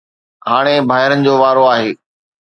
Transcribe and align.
هاڻي 0.49 0.75
ڀائرن 0.89 1.19
جو 1.25 1.33
وارو 1.41 1.63
آهي 1.73 1.89